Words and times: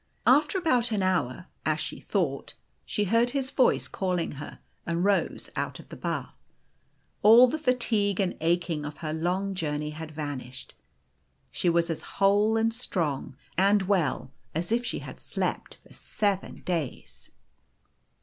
After 0.25 0.57
about 0.57 0.89
an 0.89 1.03
hour, 1.03 1.45
as 1.63 1.79
she 1.79 1.99
thought, 1.99 2.55
she 2.87 3.03
heard 3.03 3.29
his 3.37 3.51
voice 3.51 3.87
calling 3.87 4.31
her, 4.41 4.57
and 4.83 5.03
rose 5.05 5.47
out 5.55 5.79
of 5.79 5.89
the 5.89 5.95
bath. 5.95 6.33
All 7.21 7.47
the 7.47 7.57
O? 7.59 7.61
fatigue 7.61 8.19
and 8.19 8.35
aching 8.41 8.83
of 8.83 8.97
her 9.05 9.13
long 9.13 9.53
journey 9.53 9.91
had 9.91 10.09
vanished. 10.11 10.73
2O2 10.73 10.73
The 10.73 10.73
Golden 10.73 11.51
Key 11.53 11.57
She 11.59 11.69
was 11.69 11.89
as 11.91 12.01
whole, 12.01 12.57
and 12.57 12.73
strong, 12.73 13.35
and 13.55 13.81
well 13.83 14.31
as 14.55 14.71
if 14.71 14.83
she 14.83 14.97
had 15.05 15.19
slept 15.21 15.75
for 15.75 15.93
seven 15.93 16.61
days. 16.63 17.29